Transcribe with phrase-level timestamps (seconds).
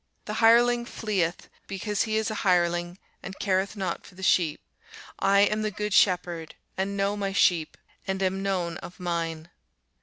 [0.25, 4.59] The hireling fleeth, because he is an hireling, and careth not for the sheep.
[5.19, 7.77] I am the good shepherd, and know my sheep,
[8.07, 9.51] and am known of mine.